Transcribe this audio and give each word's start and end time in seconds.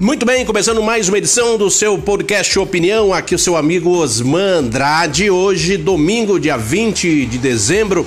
Muito 0.00 0.24
bem, 0.24 0.46
começando 0.46 0.82
mais 0.82 1.10
uma 1.10 1.18
edição 1.18 1.58
do 1.58 1.70
seu 1.70 1.98
podcast 1.98 2.58
Opinião, 2.58 3.12
aqui 3.12 3.34
o 3.34 3.38
seu 3.38 3.54
amigo 3.54 3.98
Osman 3.98 4.60
Andrade. 4.60 5.30
Hoje, 5.30 5.76
domingo, 5.76 6.40
dia 6.40 6.56
20 6.56 7.26
de 7.26 7.36
dezembro 7.36 8.06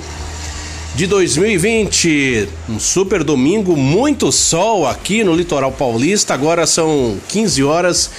de 0.96 1.06
2020. 1.06 2.48
Um 2.68 2.80
super 2.80 3.22
domingo, 3.22 3.76
muito 3.76 4.32
sol 4.32 4.88
aqui 4.88 5.22
no 5.22 5.36
litoral 5.36 5.70
paulista. 5.70 6.34
Agora 6.34 6.66
são 6.66 7.16
15 7.28 7.62
horas 7.62 8.10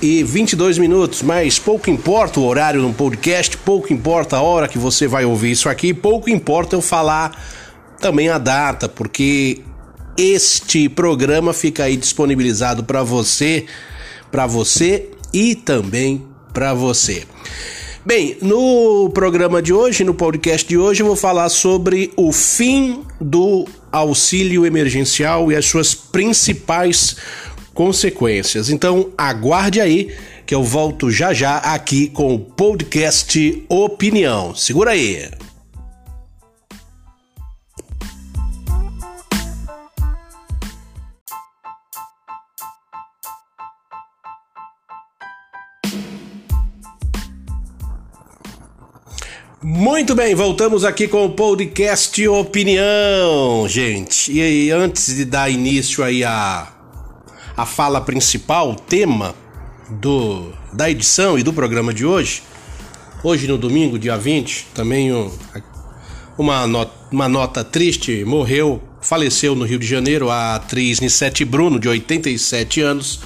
e 0.00 0.22
22 0.22 0.78
minutos, 0.78 1.20
mas 1.20 1.58
pouco 1.58 1.90
importa 1.90 2.40
o 2.40 2.46
horário 2.46 2.80
no 2.80 2.94
podcast, 2.94 3.54
pouco 3.58 3.92
importa 3.92 4.38
a 4.38 4.42
hora 4.42 4.66
que 4.66 4.78
você 4.78 5.06
vai 5.06 5.26
ouvir 5.26 5.50
isso 5.50 5.68
aqui, 5.68 5.92
pouco 5.92 6.30
importa 6.30 6.74
eu 6.74 6.80
falar 6.80 7.38
também 8.00 8.30
a 8.30 8.38
data, 8.38 8.88
porque 8.88 9.60
este 10.20 10.86
programa 10.86 11.54
fica 11.54 11.84
aí 11.84 11.96
disponibilizado 11.96 12.84
para 12.84 13.02
você, 13.02 13.64
para 14.30 14.46
você 14.46 15.08
e 15.32 15.54
também 15.54 16.22
para 16.52 16.74
você. 16.74 17.24
Bem, 18.04 18.36
no 18.42 19.10
programa 19.14 19.62
de 19.62 19.72
hoje, 19.72 20.04
no 20.04 20.12
podcast 20.12 20.68
de 20.68 20.76
hoje, 20.76 21.02
eu 21.02 21.06
vou 21.06 21.16
falar 21.16 21.48
sobre 21.48 22.12
o 22.16 22.32
fim 22.32 23.02
do 23.18 23.66
auxílio 23.90 24.66
emergencial 24.66 25.50
e 25.50 25.56
as 25.56 25.64
suas 25.64 25.94
principais 25.94 27.16
consequências. 27.72 28.68
Então, 28.68 29.10
aguarde 29.16 29.80
aí 29.80 30.14
que 30.44 30.54
eu 30.54 30.62
volto 30.62 31.10
já 31.10 31.32
já 31.32 31.56
aqui 31.58 32.08
com 32.08 32.34
o 32.34 32.38
podcast 32.38 33.64
Opinião. 33.68 34.54
Segura 34.54 34.90
aí. 34.90 35.30
Muito 49.62 50.14
bem, 50.14 50.34
voltamos 50.34 50.86
aqui 50.86 51.06
com 51.06 51.26
o 51.26 51.28
podcast 51.28 52.26
Opinião, 52.28 53.68
gente. 53.68 54.32
E 54.32 54.70
antes 54.70 55.14
de 55.14 55.26
dar 55.26 55.50
início 55.50 56.02
aí 56.02 56.24
a, 56.24 56.66
a 57.54 57.66
fala 57.66 58.00
principal, 58.00 58.70
o 58.70 58.74
tema 58.74 59.34
do, 59.90 60.50
da 60.72 60.90
edição 60.90 61.38
e 61.38 61.42
do 61.42 61.52
programa 61.52 61.92
de 61.92 62.06
hoje, 62.06 62.42
hoje 63.22 63.46
no 63.46 63.58
domingo, 63.58 63.98
dia 63.98 64.16
20, 64.16 64.68
também 64.72 65.12
um, 65.12 65.30
uma, 66.38 66.66
not, 66.66 66.90
uma 67.12 67.28
nota 67.28 67.62
triste, 67.62 68.24
morreu, 68.24 68.82
faleceu 69.02 69.54
no 69.54 69.66
Rio 69.66 69.78
de 69.78 69.86
Janeiro 69.86 70.30
a 70.30 70.54
atriz 70.54 71.00
Nissete 71.00 71.44
Bruno, 71.44 71.78
de 71.78 71.86
87 71.86 72.80
anos, 72.80 73.20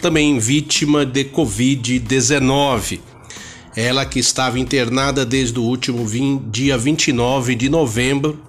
também 0.00 0.38
vítima 0.38 1.04
de 1.04 1.24
Covid-19. 1.24 3.00
Ela 3.74 4.04
que 4.04 4.18
estava 4.18 4.58
internada 4.58 5.24
desde 5.24 5.58
o 5.58 5.62
último 5.62 6.06
dia 6.50 6.76
29 6.76 7.54
de 7.54 7.68
novembro. 7.68 8.40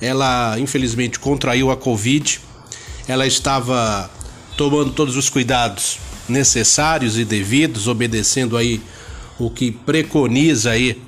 Ela 0.00 0.58
infelizmente 0.58 1.18
contraiu 1.18 1.70
a 1.70 1.76
Covid. 1.76 2.40
Ela 3.06 3.26
estava 3.26 4.10
tomando 4.56 4.92
todos 4.92 5.16
os 5.16 5.28
cuidados 5.28 5.98
necessários 6.28 7.18
e 7.18 7.24
devidos, 7.24 7.86
obedecendo 7.86 8.56
aí 8.56 8.80
o 9.38 9.50
que 9.50 9.70
preconiza 9.70 10.70
aí 10.70 11.02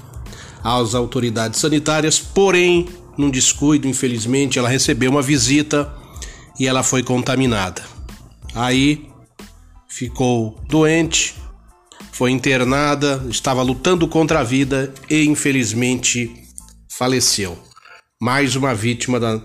às 0.63 0.95
autoridades 0.95 1.61
sanitárias, 1.61 2.19
porém, 2.19 2.89
num 3.17 3.31
descuido, 3.31 3.87
infelizmente, 3.87 4.59
ela 4.59 4.69
recebeu 4.69 5.11
uma 5.11 5.23
visita 5.23 5.93
e 6.59 6.67
ela 6.67 6.83
foi 6.83 7.03
contaminada. 7.03 7.83
Aí 8.55 9.09
ficou 9.89 10.61
doente, 10.69 11.35
foi 12.17 12.31
internada, 12.31 13.23
estava 13.29 13.63
lutando 13.63 14.09
contra 14.09 14.41
a 14.41 14.43
vida 14.43 14.91
e 15.11 15.27
infelizmente 15.27 16.35
faleceu. 16.89 17.59
Mais 18.19 18.57
uma 18.57 18.75
vítima 18.75 19.21
da, 19.21 19.39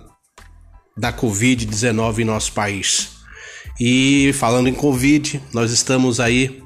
da 0.97 1.11
Covid-19 1.11 2.19
em 2.19 2.23
nosso 2.23 2.53
país. 2.53 3.09
E 3.77 4.31
falando 4.35 4.69
em 4.69 4.73
Covid, 4.73 5.43
nós 5.51 5.73
estamos 5.73 6.21
aí 6.21 6.63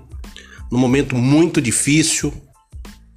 num 0.72 0.78
momento 0.78 1.16
muito 1.16 1.60
difícil, 1.60 2.32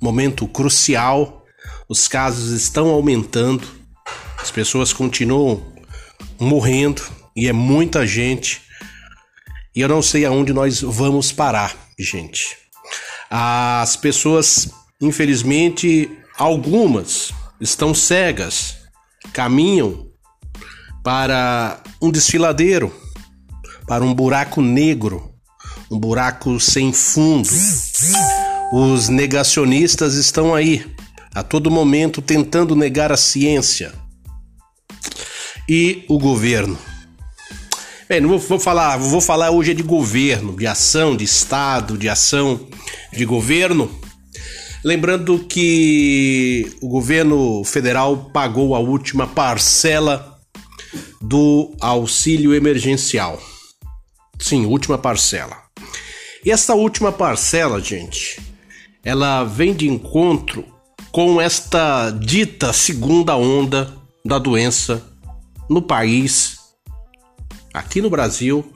momento 0.01 0.49
crucial. 0.49 1.45
Os 1.91 2.09
casos 2.09 2.53
estão 2.53 2.89
aumentando, 2.89 3.69
as 4.39 4.51
pessoas 4.51 4.95
continuam 4.95 5.75
morrendo 6.41 7.03
e 7.37 7.49
é 7.49 7.53
muita 7.53 8.07
gente. 8.07 8.63
E 9.77 9.81
eu 9.83 9.89
não 9.91 10.01
sei 10.01 10.25
aonde 10.25 10.55
nós 10.55 10.81
vamos 10.81 11.31
parar, 11.31 11.77
gente. 11.99 12.68
As 13.31 13.97
pessoas, 13.97 14.71
infelizmente, 15.01 16.11
algumas 16.39 17.33
estão 17.61 17.93
cegas, 17.93 18.77
caminham 19.33 20.07
para 21.03 21.83
um 22.01 22.11
desfiladeiro, 22.11 22.95
para 23.87 24.05
um 24.05 24.15
buraco 24.15 24.63
negro, 24.63 25.33
um 25.91 25.99
buraco 25.99 26.59
sem 26.59 26.93
fundo. 26.93 27.49
Os 28.73 29.09
negacionistas 29.09 30.15
estão 30.15 30.55
aí, 30.55 30.85
a 31.35 31.43
todo 31.43 31.71
momento 31.71 32.23
tentando 32.23 32.75
negar 32.77 33.13
a 33.13 33.17
ciência. 33.17 33.93
E 35.69 36.05
o 36.09 36.19
governo 36.19 36.79
Bem, 38.09 38.23
não 38.23 38.31
vou, 38.31 38.39
vou, 38.39 38.59
falar, 38.59 38.97
vou 38.97 39.21
falar 39.21 39.51
hoje 39.51 39.75
de 39.75 39.83
governo, 39.83 40.57
de 40.57 40.67
ação 40.67 41.15
de 41.15 41.25
Estado, 41.25 41.99
de 41.99 42.09
ação 42.09 42.67
de 43.13 43.27
governo. 43.27 43.91
Lembrando 44.83 45.41
que 45.41 46.75
o 46.81 46.89
governo 46.89 47.63
federal 47.65 48.31
pagou 48.33 48.75
a 48.75 48.79
última 48.79 49.27
parcela 49.27 50.39
do 51.21 51.77
auxílio 51.83 52.55
emergencial. 52.55 53.39
Sim, 54.39 54.65
última 54.65 54.97
parcela. 54.97 55.59
E 56.43 56.51
essa 56.51 56.75
última 56.75 57.13
parcela, 57.13 57.79
gente, 57.79 58.41
ela 59.05 59.45
vem 59.45 59.75
de 59.75 59.87
encontro 59.87 60.65
com 61.13 61.39
esta 61.39 62.09
dita 62.09 62.73
segunda 62.73 63.37
onda 63.37 63.93
da 64.25 64.39
doença 64.39 65.05
no 65.69 65.83
país 65.83 66.58
aqui 67.79 68.01
no 68.01 68.11
Brasil 68.11 68.73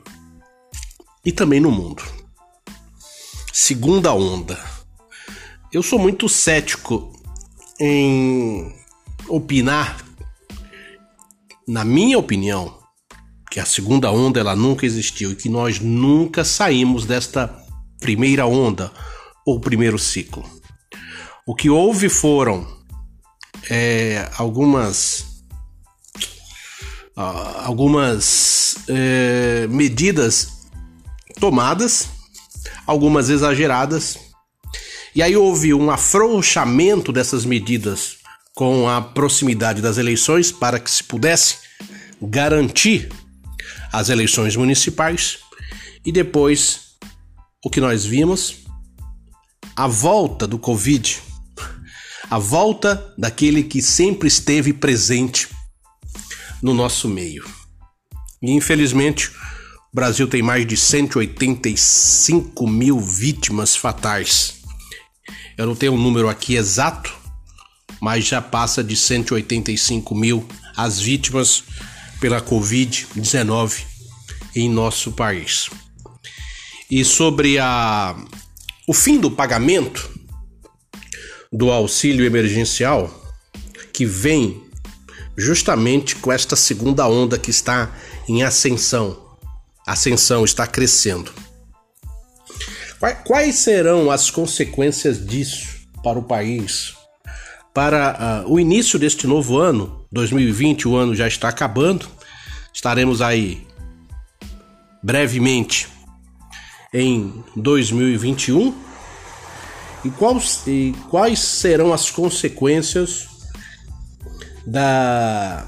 e 1.25 1.31
também 1.31 1.59
no 1.59 1.71
mundo. 1.71 2.03
Segunda 3.51 4.13
onda. 4.13 4.57
Eu 5.71 5.83
sou 5.83 5.99
muito 5.99 6.29
cético 6.29 7.11
em 7.79 8.73
opinar, 9.27 10.03
na 11.67 11.83
minha 11.83 12.17
opinião, 12.17 12.79
que 13.49 13.59
a 13.59 13.65
segunda 13.65 14.11
onda 14.11 14.39
ela 14.39 14.55
nunca 14.55 14.85
existiu 14.85 15.31
e 15.31 15.35
que 15.35 15.49
nós 15.49 15.79
nunca 15.79 16.43
saímos 16.43 17.05
desta 17.05 17.47
primeira 17.99 18.45
onda 18.45 18.91
ou 19.45 19.59
primeiro 19.59 19.97
ciclo. 19.97 20.43
O 21.45 21.55
que 21.55 21.69
houve 21.69 22.09
foram 22.09 22.65
é, 23.69 24.29
algumas 24.37 25.32
algumas 27.15 28.75
é, 28.87 29.67
medidas 29.69 30.67
tomadas, 31.39 32.07
algumas 32.87 33.29
exageradas, 33.29 34.17
e 35.15 35.21
aí 35.21 35.35
houve 35.37 35.73
um 35.73 35.91
afrouxamento 35.91 37.11
dessas 37.11 37.45
medidas 37.45 38.17
com 38.55 38.87
a 38.87 39.01
proximidade 39.01 39.81
das 39.81 39.97
eleições 39.97 40.51
para 40.51 40.79
que 40.79 40.89
se 40.89 41.03
pudesse 41.03 41.57
garantir 42.21 43.09
as 43.91 44.09
eleições 44.09 44.55
municipais, 44.55 45.37
e 46.05 46.11
depois 46.11 46.95
o 47.63 47.69
que 47.69 47.79
nós 47.79 48.05
vimos, 48.05 48.57
a 49.75 49.87
volta 49.87 50.47
do 50.47 50.57
Covid, 50.57 51.21
a 52.29 52.39
volta 52.39 53.13
daquele 53.17 53.63
que 53.63 53.81
sempre 53.81 54.27
esteve 54.27 54.73
presente 54.73 55.47
no 56.63 56.73
nosso 56.73 57.09
meio. 57.09 57.45
E 58.41 58.51
infelizmente, 58.51 59.29
o 59.91 59.95
Brasil 59.95 60.27
tem 60.27 60.41
mais 60.41 60.65
de 60.65 60.75
185 60.77 62.65
mil 62.67 62.99
vítimas 62.99 63.75
fatais. 63.75 64.55
Eu 65.57 65.67
não 65.67 65.75
tenho 65.75 65.93
um 65.93 66.01
número 66.01 66.29
aqui 66.29 66.55
exato, 66.55 67.13
mas 68.01 68.25
já 68.25 68.41
passa 68.41 68.83
de 68.83 68.95
185 68.95 70.15
mil 70.15 70.47
as 70.75 70.99
vítimas 70.99 71.63
pela 72.19 72.41
Covid-19 72.41 73.83
em 74.55 74.69
nosso 74.69 75.11
país. 75.11 75.69
E 76.89 77.03
sobre 77.03 77.59
a, 77.59 78.15
o 78.87 78.93
fim 78.93 79.19
do 79.19 79.29
pagamento 79.29 80.09
do 81.51 81.69
auxílio 81.69 82.25
emergencial, 82.25 83.21
que 83.93 84.05
vem 84.05 84.63
justamente 85.37 86.15
com 86.15 86.31
esta 86.31 86.55
segunda 86.55 87.07
onda 87.07 87.37
que 87.37 87.49
está 87.49 87.91
em 88.27 88.43
ascensão. 88.43 89.17
ascensão, 89.85 90.45
está 90.45 90.65
crescendo. 90.65 91.31
Quais 93.25 93.55
serão 93.55 94.09
as 94.09 94.29
consequências 94.29 95.25
disso 95.25 95.75
para 96.01 96.17
o 96.17 96.23
país? 96.23 96.93
Para 97.73 98.45
uh, 98.45 98.53
o 98.53 98.59
início 98.59 98.97
deste 98.97 99.27
novo 99.27 99.57
ano, 99.57 100.05
2020, 100.11 100.87
o 100.87 100.95
ano 100.95 101.13
já 101.13 101.27
está 101.27 101.49
acabando, 101.49 102.07
estaremos 102.73 103.21
aí 103.21 103.67
brevemente 105.01 105.89
em 106.93 107.43
2021. 107.55 108.73
E 110.05 110.09
quais, 110.11 110.63
e 110.67 110.93
quais 111.09 111.39
serão 111.39 111.93
as 111.93 112.11
consequências 112.11 113.27
da, 114.65 115.67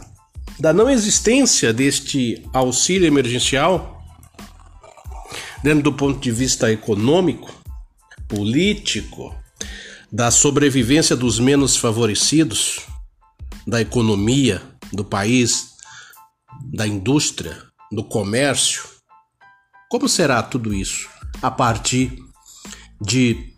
da 0.59 0.74
não 0.74 0.89
existência 0.89 1.74
deste 1.74 2.44
auxílio 2.53 3.07
emergencial 3.07 4.01
dentro 5.63 5.83
do 5.83 5.94
ponto 5.94 6.19
de 6.19 6.31
vista 6.31 6.71
econômico, 6.71 7.51
político, 8.27 9.36
da 10.12 10.30
sobrevivência 10.31 11.15
dos 11.15 11.39
menos 11.39 11.75
favorecidos, 11.75 12.81
da 13.68 13.81
economia 13.81 14.62
do 14.94 15.03
país, 15.03 15.71
da 16.74 16.88
indústria, 16.88 17.57
do 17.91 18.03
comércio. 18.03 18.83
Como 19.89 20.07
será 20.07 20.44
tudo 20.44 20.71
isso 20.74 21.09
a 21.41 21.50
partir 21.50 22.24
de 23.01 23.56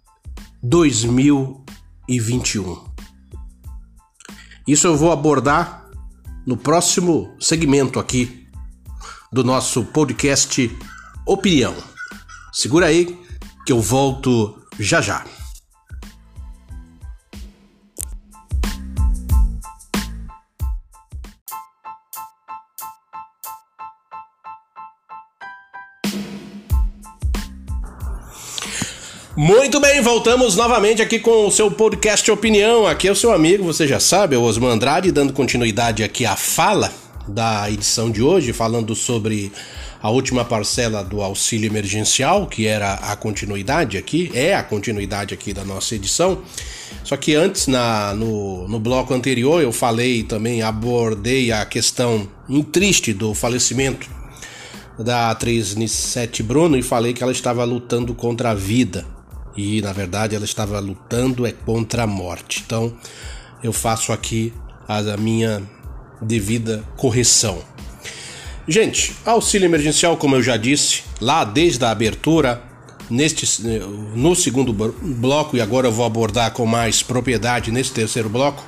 2021? 0.64 2.97
Isso 4.68 4.86
eu 4.86 4.98
vou 4.98 5.14
abordar 5.14 5.88
no 6.46 6.58
próximo 6.58 7.34
segmento 7.40 8.00
aqui 8.00 8.48
do 9.32 9.44
nosso 9.44 9.86
podcast 9.86 10.70
Opinião. 11.26 11.74
Segura 12.52 12.88
aí 12.88 13.18
que 13.66 13.72
eu 13.72 13.80
volto 13.80 14.62
já 14.78 15.00
já. 15.00 15.24
Muito 29.38 29.80
bem, 29.80 30.02
voltamos 30.02 30.56
novamente 30.56 31.00
aqui 31.00 31.20
com 31.20 31.46
o 31.46 31.52
seu 31.52 31.70
podcast 31.70 32.32
Opinião. 32.32 32.88
Aqui 32.88 33.08
é 33.08 33.12
o 33.12 33.16
seu 33.16 33.32
amigo, 33.32 33.64
você 33.64 33.88
já 33.88 34.00
sabe, 34.00 34.34
é 34.36 34.38
o 34.40 34.42
Osman 34.42 34.72
Andrade, 34.72 35.12
dando 35.12 35.32
continuidade 35.32 36.04
aqui 36.04 36.26
à 36.26 36.36
fala 36.36 36.92
da 37.28 37.70
edição 37.70 38.10
de 38.10 38.24
hoje, 38.24 38.52
falando 38.52 38.96
sobre 38.96 39.52
a 40.02 40.10
última 40.10 40.44
parcela 40.44 41.04
do 41.04 41.22
auxílio 41.22 41.68
emergencial, 41.68 42.48
que 42.48 42.66
era 42.66 42.96
a 42.96 43.16
continuidade 43.16 43.96
aqui, 43.96 44.32
é 44.34 44.56
a 44.56 44.64
continuidade 44.64 45.36
aqui 45.36 45.54
da 45.54 45.64
nossa 45.64 45.94
edição. 45.94 46.42
Só 47.04 47.16
que 47.16 47.36
antes, 47.36 47.68
na, 47.68 48.16
no, 48.16 48.68
no 48.68 48.80
bloco 48.80 49.14
anterior, 49.14 49.62
eu 49.62 49.72
falei 49.72 50.24
também, 50.24 50.64
abordei 50.64 51.52
a 51.52 51.64
questão 51.64 52.28
triste 52.72 53.14
do 53.14 53.36
falecimento 53.36 54.10
da 54.98 55.30
atriz 55.30 55.76
Nissete 55.76 56.42
Bruno 56.42 56.76
e 56.76 56.82
falei 56.82 57.14
que 57.14 57.22
ela 57.22 57.32
estava 57.32 57.64
lutando 57.64 58.16
contra 58.16 58.50
a 58.50 58.56
vida. 58.56 59.17
E 59.58 59.82
na 59.82 59.92
verdade 59.92 60.36
ela 60.36 60.46
estava 60.46 60.80
lutando 60.80 61.46
é 61.46 61.52
contra 61.52 62.04
a 62.04 62.08
morte. 62.08 62.64
Então 62.66 62.96
eu 63.64 63.74
faço 63.74 64.14
aqui 64.14 64.54
a 64.88 65.18
minha 65.18 65.62
devida 66.22 66.84
correção. 66.96 67.62
Gente, 68.68 69.16
auxílio 69.26 69.66
emergencial, 69.66 70.18
como 70.18 70.36
eu 70.36 70.44
já 70.44 70.58
disse, 70.58 71.04
lá 71.22 71.44
desde 71.44 71.84
a 71.86 71.90
abertura, 71.90 72.62
neste, 73.10 73.66
no 74.14 74.36
segundo 74.36 74.74
bloco, 74.74 75.56
e 75.56 75.62
agora 75.62 75.88
eu 75.88 75.92
vou 75.92 76.06
abordar 76.06 76.52
com 76.52 76.66
mais 76.66 77.02
propriedade 77.02 77.72
nesse 77.72 77.92
terceiro 77.92 78.28
bloco, 78.28 78.64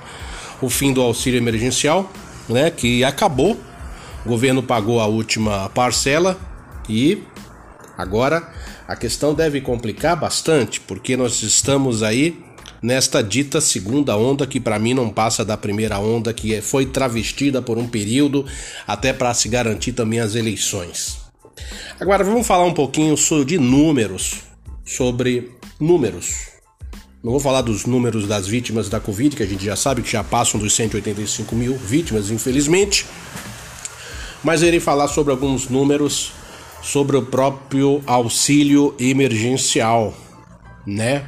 o 0.61 0.69
fim 0.69 0.93
do 0.93 1.01
auxílio 1.01 1.37
emergencial, 1.37 2.09
né, 2.47 2.71
que 2.71 3.03
acabou. 3.03 3.59
O 4.25 4.29
governo 4.29 4.63
pagou 4.63 4.99
a 5.01 5.05
última 5.05 5.69
parcela 5.69 6.39
e 6.87 7.23
agora 7.97 8.49
a 8.89 8.95
questão 8.95 9.35
deve 9.35 9.61
complicar 9.61 10.19
bastante, 10.19 10.81
porque 10.81 11.15
nós 11.15 11.43
estamos 11.43 12.01
aí 12.01 12.43
nesta 12.81 13.21
dita 13.21 13.61
segunda 13.61 14.17
onda 14.17 14.47
que 14.47 14.59
para 14.59 14.79
mim 14.79 14.95
não 14.95 15.11
passa 15.11 15.45
da 15.45 15.55
primeira 15.55 15.99
onda 15.99 16.33
que 16.33 16.55
é, 16.55 16.59
foi 16.59 16.87
travestida 16.87 17.61
por 17.61 17.77
um 17.77 17.87
período 17.87 18.47
até 18.87 19.13
para 19.13 19.31
se 19.35 19.47
garantir 19.47 19.91
também 19.91 20.19
as 20.19 20.33
eleições. 20.33 21.19
Agora 21.99 22.23
vamos 22.23 22.47
falar 22.47 22.63
um 22.63 22.73
pouquinho 22.73 23.13
de 23.45 23.59
números, 23.59 24.39
sobre 24.83 25.51
números. 25.79 26.47
Não 27.23 27.33
vou 27.33 27.39
falar 27.39 27.61
dos 27.61 27.85
números 27.85 28.27
das 28.27 28.47
vítimas 28.47 28.89
da 28.89 28.99
Covid, 28.99 29.35
que 29.35 29.43
a 29.43 29.45
gente 29.45 29.63
já 29.63 29.75
sabe 29.75 30.01
que 30.01 30.11
já 30.11 30.23
passam 30.23 30.59
dos 30.59 30.73
185 30.73 31.55
mil 31.55 31.77
vítimas, 31.77 32.31
infelizmente. 32.31 33.05
Mas 34.43 34.63
irei 34.63 34.79
falar 34.79 35.09
sobre 35.09 35.31
alguns 35.31 35.69
números 35.69 36.31
sobre 36.81 37.17
o 37.17 37.25
próprio 37.25 38.01
auxílio 38.05 38.95
emergencial, 38.99 40.15
né? 40.85 41.25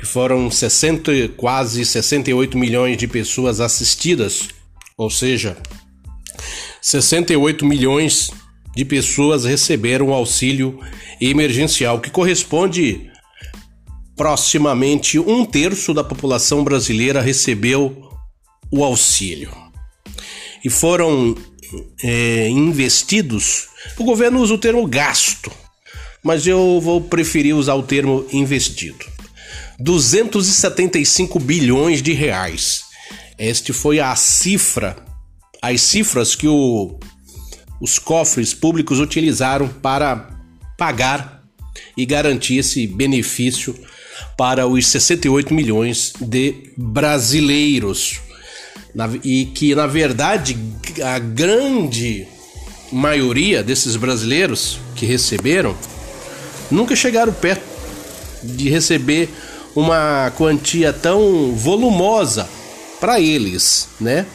que 0.00 0.06
foram 0.06 0.50
60, 0.50 1.12
quase 1.36 1.84
68 1.84 2.56
milhões 2.56 2.96
de 2.96 3.06
pessoas 3.06 3.60
assistidas, 3.60 4.48
ou 4.96 5.10
seja, 5.10 5.58
68 6.80 7.66
milhões 7.66 8.30
de 8.74 8.82
pessoas 8.82 9.44
receberam 9.44 10.14
auxílio 10.14 10.80
emergencial, 11.20 12.00
que 12.00 12.08
corresponde 12.08 13.10
proximamente 14.16 15.18
um 15.18 15.44
terço 15.44 15.92
da 15.92 16.02
população 16.02 16.64
brasileira 16.64 17.20
recebeu 17.20 18.10
o 18.72 18.82
auxílio. 18.82 19.50
E 20.64 20.70
foram 20.70 21.34
é, 22.02 22.48
investidos, 22.48 23.68
o 23.98 24.04
governo 24.04 24.40
usa 24.40 24.54
o 24.54 24.58
termo 24.58 24.86
gasto, 24.86 25.50
mas 26.22 26.46
eu 26.46 26.80
vou 26.80 27.00
preferir 27.00 27.54
usar 27.54 27.74
o 27.74 27.82
termo 27.82 28.26
investido. 28.32 29.04
275 29.78 31.38
bilhões 31.40 32.02
de 32.02 32.12
reais. 32.12 32.82
Este 33.38 33.72
foi 33.72 34.00
a 34.00 34.14
cifra, 34.14 34.96
as 35.62 35.80
cifras 35.80 36.34
que 36.34 36.46
o, 36.46 36.98
os 37.80 37.98
cofres 37.98 38.52
públicos 38.52 39.00
utilizaram 39.00 39.68
para 39.68 40.28
pagar 40.76 41.42
e 41.96 42.04
garantir 42.04 42.58
esse 42.58 42.86
benefício 42.86 43.74
para 44.36 44.66
os 44.66 44.86
68 44.86 45.54
milhões 45.54 46.12
de 46.20 46.72
brasileiros. 46.76 48.20
Na, 48.94 49.08
e 49.22 49.46
que, 49.46 49.74
na 49.74 49.86
verdade, 49.86 50.58
a 51.02 51.18
grande 51.18 52.26
maioria 52.90 53.62
desses 53.62 53.96
brasileiros 53.96 54.78
que 54.96 55.06
receberam 55.06 55.76
nunca 56.70 56.96
chegaram 56.96 57.32
perto 57.32 57.62
de 58.42 58.68
receber 58.68 59.28
uma 59.74 60.32
quantia 60.36 60.92
tão 60.92 61.54
volumosa 61.54 62.48
para 62.98 63.20
eles, 63.20 63.88
né? 64.00 64.26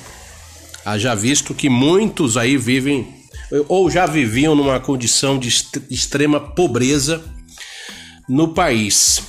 Haja 0.85 1.13
visto 1.15 1.53
que 1.53 1.69
muitos 1.69 2.37
aí 2.37 2.57
vivem 2.57 3.13
ou 3.67 3.89
já 3.89 4.05
viviam 4.05 4.55
numa 4.55 4.79
condição 4.79 5.37
de 5.37 5.49
extrema 5.89 6.39
pobreza 6.39 7.23
no 8.27 8.49
país. 8.49 9.21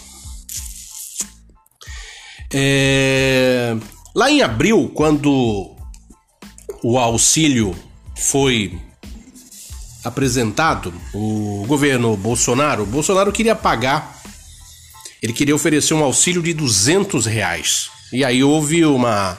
É... 2.52 3.76
Lá 4.16 4.30
em 4.30 4.42
abril, 4.42 4.90
quando 4.94 5.76
o 6.82 6.98
auxílio 6.98 7.76
foi 8.16 8.80
apresentado, 10.02 10.92
o 11.14 11.64
governo 11.68 12.16
Bolsonaro, 12.16 12.84
Bolsonaro 12.86 13.30
queria 13.30 13.54
pagar 13.54 14.16
ele 15.22 15.32
queria 15.32 15.54
oferecer 15.54 15.94
um 15.94 16.04
auxílio 16.04 16.42
de 16.42 16.52
200 16.52 17.26
reais. 17.26 17.88
E 18.12 18.24
aí 18.24 18.44
houve 18.44 18.84
uma 18.84 19.36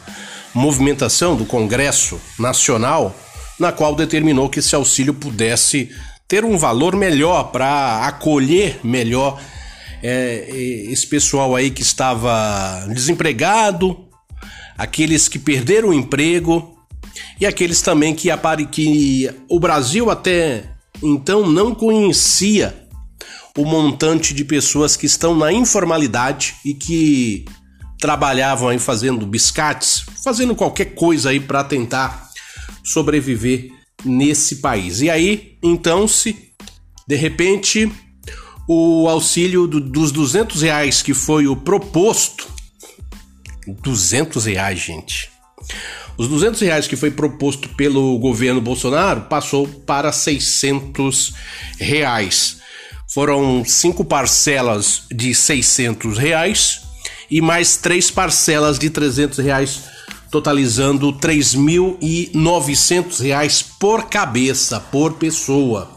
movimentação 0.53 1.35
do 1.35 1.45
Congresso 1.45 2.19
Nacional 2.37 3.15
na 3.59 3.71
qual 3.71 3.95
determinou 3.95 4.49
que 4.49 4.59
esse 4.59 4.75
auxílio 4.75 5.13
pudesse 5.13 5.89
ter 6.27 6.43
um 6.43 6.57
valor 6.57 6.95
melhor 6.95 7.51
para 7.51 8.05
acolher 8.05 8.79
melhor 8.83 9.39
é, 10.03 10.45
esse 10.89 11.07
pessoal 11.07 11.55
aí 11.55 11.71
que 11.71 11.81
estava 11.81 12.85
desempregado, 12.89 14.06
aqueles 14.77 15.27
que 15.27 15.39
perderam 15.39 15.89
o 15.89 15.93
emprego 15.93 16.77
e 17.39 17.45
aqueles 17.45 17.81
também 17.81 18.13
que, 18.13 18.29
que 18.71 19.29
o 19.49 19.59
Brasil 19.59 20.09
até 20.09 20.69
então 21.01 21.47
não 21.47 21.73
conhecia 21.73 22.87
o 23.57 23.65
montante 23.65 24.33
de 24.33 24.45
pessoas 24.45 24.95
que 24.95 25.05
estão 25.05 25.35
na 25.35 25.51
informalidade 25.51 26.55
e 26.63 26.73
que 26.73 27.45
trabalhavam 27.99 28.69
aí 28.69 28.77
fazendo 28.77 29.25
biscates, 29.25 30.05
fazendo 30.23 30.55
qualquer 30.55 30.93
coisa 30.93 31.31
aí 31.31 31.39
para 31.39 31.63
tentar 31.63 32.29
sobreviver 32.83 33.71
nesse 34.05 34.57
país. 34.57 35.01
E 35.01 35.09
aí, 35.09 35.57
então, 35.63 36.07
se 36.07 36.45
De 37.07 37.15
repente, 37.15 37.89
o 38.67 39.07
auxílio 39.07 39.65
do, 39.65 39.79
dos 39.79 40.11
200 40.11 40.61
reais 40.61 41.01
que 41.01 41.13
foi 41.13 41.47
o 41.47 41.55
proposto. 41.55 42.47
200 43.67 44.45
reais, 44.45 44.79
gente. 44.79 45.29
Os 46.17 46.27
200 46.27 46.59
reais 46.61 46.87
que 46.87 46.95
foi 46.95 47.11
proposto 47.11 47.69
pelo 47.69 48.17
governo 48.17 48.59
Bolsonaro 48.59 49.21
passou 49.21 49.67
para 49.67 50.11
600 50.11 51.35
reais. 51.79 52.57
Foram 53.07 53.63
cinco 53.65 54.03
parcelas 54.03 55.03
de 55.11 55.35
600 55.35 56.17
reais 56.17 56.81
e 57.29 57.41
mais 57.41 57.77
três 57.77 58.09
parcelas 58.09 58.79
de 58.79 58.89
300 58.89 59.37
reais, 59.39 59.83
totalizando 60.31 61.11
3.900 61.13 63.21
reais 63.21 63.61
por 63.61 64.09
cabeça, 64.09 64.79
por 64.79 65.13
pessoa. 65.13 65.91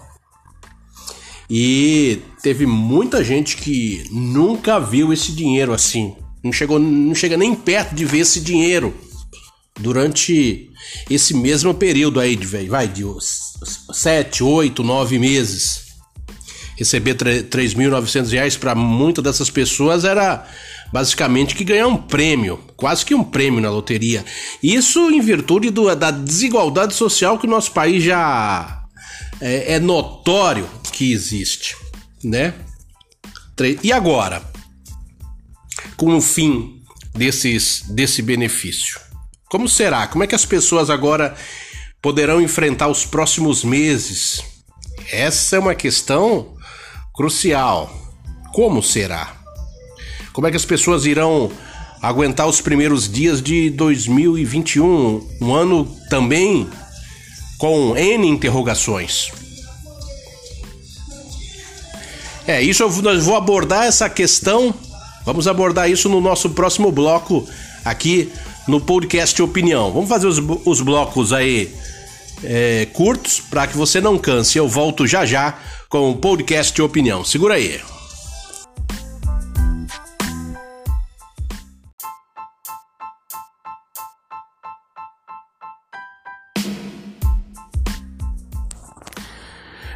E 1.48 2.20
teve 2.42 2.66
muita 2.66 3.24
gente 3.24 3.56
que 3.56 4.04
nunca 4.12 4.78
viu 4.78 5.10
esse 5.12 5.32
dinheiro 5.32 5.72
assim. 5.72 6.14
Não 6.42 6.52
chegou, 6.52 6.78
não 6.78 7.14
chega 7.14 7.36
nem 7.36 7.54
perto 7.54 7.94
de 7.94 8.04
ver 8.04 8.20
esse 8.20 8.40
dinheiro 8.40 8.94
durante 9.78 10.70
esse 11.08 11.34
mesmo 11.34 11.74
período 11.74 12.20
aí 12.20 12.36
de 12.36 12.46
vai 12.46 12.88
de 12.88 13.04
7, 13.92 14.42
8, 14.42 14.82
9 14.82 15.18
meses. 15.18 15.90
Receber 16.76 17.14
3.900 17.14 18.30
reais 18.30 18.56
para 18.56 18.74
muitas 18.74 19.22
dessas 19.22 19.50
pessoas 19.50 20.04
era 20.04 20.46
basicamente 20.90 21.54
que 21.54 21.62
ganhar 21.62 21.86
um 21.86 21.96
prêmio, 21.96 22.58
quase 22.76 23.04
que 23.04 23.14
um 23.14 23.22
prêmio 23.22 23.60
na 23.60 23.70
loteria. 23.70 24.24
Isso 24.62 25.10
em 25.10 25.20
virtude 25.20 25.70
do, 25.70 25.94
da 25.94 26.10
desigualdade 26.10 26.94
social 26.94 27.38
que 27.38 27.46
o 27.46 27.50
nosso 27.50 27.72
país 27.72 28.02
já 28.02 28.82
é, 29.40 29.74
é 29.74 29.80
notório 29.80 30.68
que 30.92 31.12
existe, 31.12 31.76
né? 32.24 32.54
E 33.82 33.92
agora, 33.92 34.42
com 36.00 36.16
o 36.16 36.20
fim 36.22 36.82
desses, 37.14 37.82
desse 37.90 38.22
benefício, 38.22 38.98
como 39.50 39.68
será? 39.68 40.06
Como 40.06 40.24
é 40.24 40.26
que 40.26 40.34
as 40.34 40.46
pessoas 40.46 40.88
agora 40.88 41.34
poderão 42.00 42.40
enfrentar 42.40 42.88
os 42.88 43.04
próximos 43.04 43.62
meses? 43.62 44.42
Essa 45.12 45.56
é 45.56 45.58
uma 45.58 45.74
questão 45.74 46.54
crucial. 47.14 47.94
Como 48.54 48.82
será? 48.82 49.36
Como 50.32 50.46
é 50.46 50.50
que 50.50 50.56
as 50.56 50.64
pessoas 50.64 51.04
irão 51.04 51.52
aguentar 52.00 52.46
os 52.46 52.62
primeiros 52.62 53.06
dias 53.06 53.42
de 53.42 53.68
2021, 53.68 55.28
um 55.38 55.54
ano 55.54 55.84
também 56.08 56.66
com 57.58 57.94
N 57.94 58.26
interrogações. 58.26 59.30
É, 62.46 62.62
isso 62.62 62.82
eu 62.82 62.88
vou 62.88 63.36
abordar 63.36 63.84
essa 63.84 64.08
questão. 64.08 64.74
Vamos 65.24 65.46
abordar 65.46 65.90
isso 65.90 66.08
no 66.08 66.20
nosso 66.20 66.50
próximo 66.50 66.90
bloco 66.90 67.46
aqui 67.84 68.32
no 68.66 68.80
podcast 68.80 69.40
Opinião. 69.42 69.92
Vamos 69.92 70.08
fazer 70.08 70.26
os, 70.26 70.38
os 70.64 70.80
blocos 70.80 71.32
aí 71.32 71.74
é, 72.42 72.86
curtos 72.92 73.40
para 73.40 73.66
que 73.66 73.76
você 73.76 74.00
não 74.00 74.18
canse. 74.18 74.58
Eu 74.58 74.68
volto 74.68 75.06
já 75.06 75.26
já 75.26 75.58
com 75.88 76.10
o 76.10 76.16
podcast 76.16 76.80
Opinião. 76.80 77.24
Segura 77.24 77.54
aí. 77.54 77.80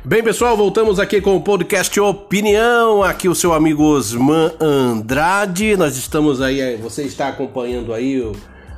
Bem, 0.07 0.23
pessoal, 0.23 0.55
voltamos 0.55 1.01
aqui 1.01 1.19
com 1.19 1.35
o 1.35 1.41
podcast 1.41 1.99
Opinião. 1.99 3.03
Aqui 3.03 3.27
o 3.27 3.35
seu 3.35 3.55
amigo 3.55 3.83
Osman 3.85 4.53
Andrade. 4.61 5.79
Nós 5.79 5.97
estamos 5.97 6.43
aí, 6.43 6.77
você 6.77 7.05
está 7.05 7.29
acompanhando 7.29 7.95
aí 7.95 8.23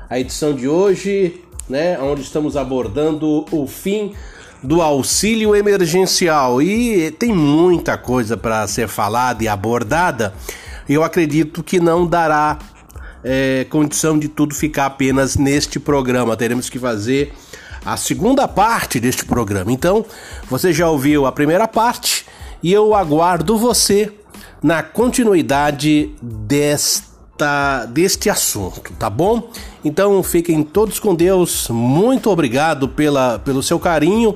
a 0.08 0.20
edição 0.20 0.54
de 0.54 0.68
hoje, 0.68 1.42
né? 1.68 1.98
Onde 1.98 2.20
estamos 2.20 2.56
abordando 2.56 3.44
o 3.50 3.66
fim 3.66 4.12
do 4.62 4.80
auxílio 4.80 5.56
emergencial. 5.56 6.62
E 6.62 7.10
tem 7.10 7.32
muita 7.32 7.98
coisa 7.98 8.36
para 8.36 8.64
ser 8.68 8.86
falada 8.86 9.42
e 9.42 9.48
abordada. 9.48 10.32
Eu 10.88 11.02
acredito 11.02 11.60
que 11.60 11.80
não 11.80 12.06
dará 12.06 12.56
é, 13.24 13.66
condição 13.68 14.16
de 14.16 14.28
tudo 14.28 14.54
ficar 14.54 14.86
apenas 14.86 15.34
neste 15.34 15.80
programa. 15.80 16.36
Teremos 16.36 16.70
que 16.70 16.78
fazer 16.78 17.32
a 17.86 17.96
segunda 17.96 18.48
parte 18.48 18.98
deste 18.98 19.24
programa. 19.24 19.72
Então, 19.72 20.04
você 20.50 20.72
já 20.72 20.90
ouviu 20.90 21.24
a 21.24 21.30
primeira 21.30 21.68
parte 21.68 22.26
e 22.60 22.72
eu 22.72 22.94
aguardo 22.94 23.56
você 23.56 24.12
na 24.60 24.82
continuidade 24.82 26.10
desta 26.20 27.86
deste 27.90 28.30
assunto, 28.30 28.92
tá 28.98 29.10
bom? 29.10 29.50
Então, 29.84 30.22
fiquem 30.22 30.62
todos 30.64 30.98
com 30.98 31.14
Deus. 31.14 31.68
Muito 31.68 32.30
obrigado 32.30 32.88
pela, 32.88 33.38
pelo 33.38 33.62
seu 33.62 33.78
carinho 33.78 34.34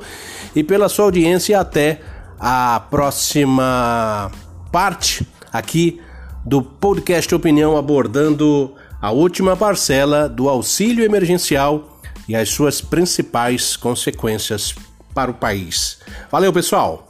e 0.55 0.63
pela 0.63 0.89
sua 0.89 1.07
audiência 1.07 1.59
até 1.59 2.01
a 2.39 2.81
próxima 2.91 4.31
parte 4.71 5.27
aqui 5.53 6.01
do 6.45 6.63
podcast 6.63 7.35
Opinião 7.35 7.77
abordando 7.77 8.75
a 9.01 9.11
última 9.11 9.57
parcela 9.57 10.29
do 10.29 10.49
auxílio 10.49 11.05
emergencial 11.05 11.90
e 12.31 12.37
as 12.37 12.49
suas 12.49 12.81
principais 12.81 13.77
consequências 13.77 14.73
para 15.13 15.33
o 15.33 15.35
país. 15.35 15.99
Valeu, 16.31 16.53
pessoal! 16.53 17.10